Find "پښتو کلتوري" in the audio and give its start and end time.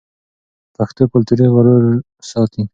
0.75-1.47